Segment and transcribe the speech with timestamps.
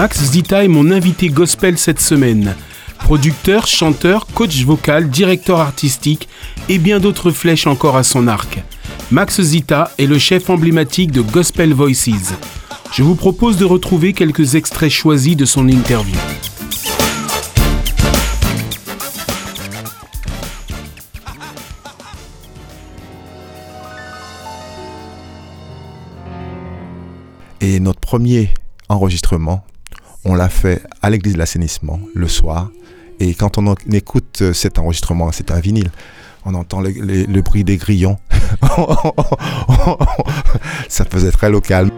[0.00, 2.56] Max Zita est mon invité gospel cette semaine.
[3.00, 6.26] Producteur, chanteur, coach vocal, directeur artistique
[6.70, 8.62] et bien d'autres flèches encore à son arc.
[9.10, 12.32] Max Zita est le chef emblématique de Gospel Voices.
[12.94, 16.16] Je vous propose de retrouver quelques extraits choisis de son interview.
[27.60, 28.54] Et notre premier
[28.88, 29.62] enregistrement,
[30.24, 32.70] on l'a fait à l'église de l'assainissement le soir.
[33.18, 35.90] Et quand on écoute cet enregistrement, c'est un vinyle,
[36.44, 38.18] on entend le, bruit des grillons.
[40.88, 41.90] Ça faisait très local.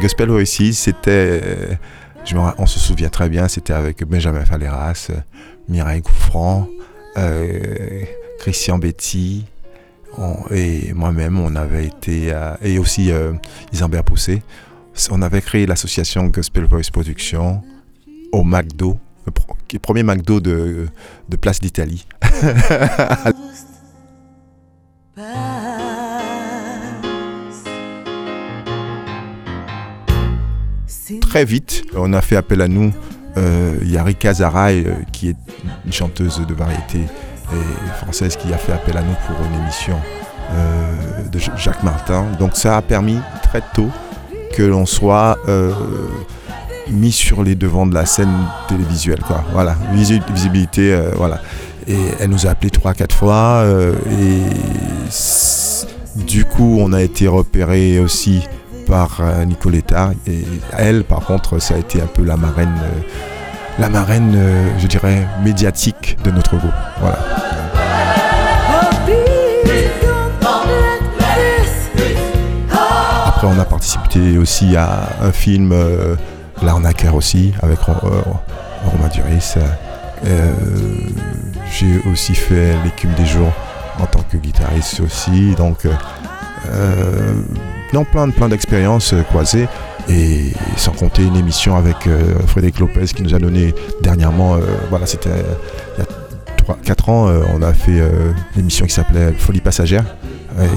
[0.00, 1.78] Gospel Voices, c'était,
[2.58, 5.10] on se souvient très bien, c'était avec Benjamin Faleras,
[5.68, 6.68] Mireille Gouffran,
[7.18, 8.04] euh,
[8.38, 9.44] Christian Betty,
[10.50, 13.32] et moi-même, on avait été, et aussi euh,
[13.72, 14.42] Isambert Poussé,
[15.10, 17.62] on avait créé l'association Gospel Voice Production
[18.32, 20.88] au McDo, le premier McDo de,
[21.28, 22.06] de Place d'Italie.
[31.20, 32.92] Très vite, on a fait appel à nous.
[33.36, 35.36] Euh, il y a Rika Zaraï, euh, qui est
[35.84, 37.00] une chanteuse de variété
[38.02, 39.96] française qui a fait appel à nous pour une émission
[40.52, 42.26] euh, de Jacques Martin.
[42.40, 43.88] Donc ça a permis très tôt
[44.52, 45.70] que l'on soit euh,
[46.90, 48.34] mis sur les devants de la scène
[48.68, 49.20] télévisuelle.
[49.52, 51.40] Voilà, visibilité, euh, voilà.
[51.86, 53.64] Et elle nous a appelé trois, quatre fois.
[54.10, 54.40] et
[56.16, 58.42] du coup, on a été repéré aussi
[58.86, 60.10] par Nicoletta.
[60.26, 60.44] Et
[60.76, 62.74] elle, par contre, ça a été un peu la marraine
[63.80, 66.70] la marraine, euh, je dirais, médiatique de notre groupe.
[67.00, 67.18] Voilà.
[73.26, 76.14] Après, on a participé aussi à un film, euh,
[76.62, 77.92] L'arnaqueur aussi, avec euh,
[78.84, 79.54] Romain Duris.
[81.72, 83.52] J'ai aussi fait l'écume des jours
[83.98, 85.54] en tant que guitariste aussi.
[85.54, 85.86] Donc,
[87.94, 89.68] non, plein, plein d'expériences croisées.
[90.10, 94.60] Et sans compter une émission avec euh, Frédéric Lopez qui nous a donné dernièrement, euh,
[94.88, 95.30] voilà, c'était
[95.96, 96.06] il y a
[96.56, 98.00] 3, 4 ans, euh, on a fait
[98.56, 100.04] une émission qui s'appelait Folie passagère.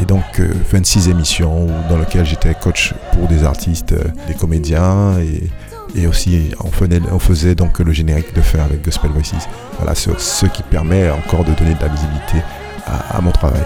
[0.00, 3.94] Et donc 26 émissions dans lesquelles j'étais coach pour des artistes,
[4.28, 9.10] des comédiens et, aussi on faisait, on faisait, donc le générique de fer avec Gospel
[9.10, 9.48] Voices.
[9.78, 12.38] Voilà, ce, qui permet encore de donner de la visibilité
[12.86, 13.62] à mon travail.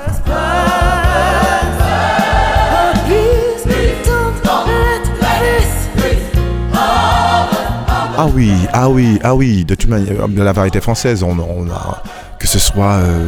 [8.23, 11.39] Ah oui, ah oui, ah oui, de toute manière, de la variété française, on,
[11.71, 12.03] a
[12.39, 13.27] que ce soit euh,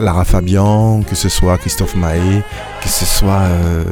[0.00, 2.42] Lara Fabian, que ce soit Christophe Mahé,
[2.82, 3.84] que ce soit euh,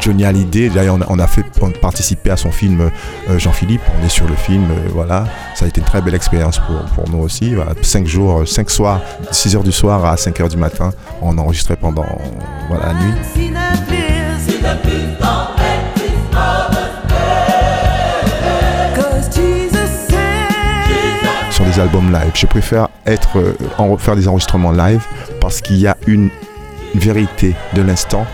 [0.00, 0.68] Johnny Hallyday.
[0.68, 1.46] D'ailleurs, on, a fait
[1.80, 2.90] participer à son film
[3.30, 3.80] euh, Jean-Philippe.
[3.98, 5.24] On est sur le film, voilà.
[5.54, 6.60] Ça a été une très belle expérience
[6.94, 7.54] pour, nous aussi.
[7.80, 9.00] Cinq jours, cinq soirs,
[9.30, 10.90] 6 heures du soir à 5 heures du matin.
[11.22, 12.04] On enregistrait pendant
[12.68, 13.14] la nuit.
[21.64, 22.32] Des albums live.
[22.34, 25.04] Je préfère être, euh, en, faire des enregistrements live
[25.40, 26.30] parce qu'il y a une
[26.94, 28.26] vérité de l'instant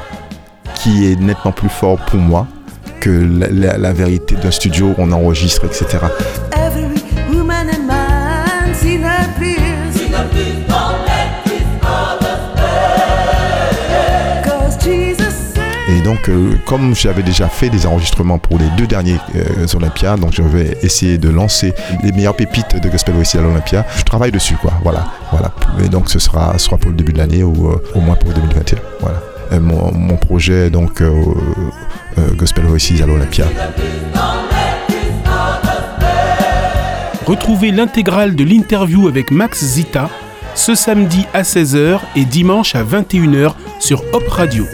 [0.74, 2.46] qui est nettement plus fort pour moi
[3.00, 5.98] que la, vérité d'un studio où on enregistre, etc.
[16.04, 20.32] donc, euh, comme j'avais déjà fait des enregistrements pour les deux derniers euh, Olympiades, donc
[20.32, 23.84] je vais essayer de lancer les meilleures pépites de Gospel Voice à l'Olympia.
[23.96, 24.72] Je travaille dessus, quoi.
[24.82, 25.52] Voilà, voilà.
[25.84, 28.32] Et donc, ce sera soit pour le début de l'année ou euh, au moins pour
[28.32, 28.78] 2021.
[29.00, 29.20] Voilà.
[29.60, 31.02] Mon, mon, projet, donc,
[32.36, 33.44] Gospel Voices à l'Olympia.
[37.26, 40.08] Retrouvez l'intégrale de l'interview avec Max Zita
[40.54, 44.64] ce samedi à 16h et dimanche à 21h sur Hop Radio.